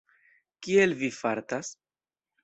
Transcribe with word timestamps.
Kiel 0.67 0.95
Vi 1.01 1.09
fartas? 1.17 1.69